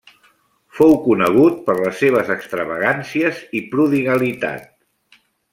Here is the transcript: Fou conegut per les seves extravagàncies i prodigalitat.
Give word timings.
Fou 0.77 0.95
conegut 1.03 1.59
per 1.67 1.75
les 1.81 2.01
seves 2.05 2.33
extravagàncies 2.37 3.45
i 3.61 3.65
prodigalitat. 3.77 4.71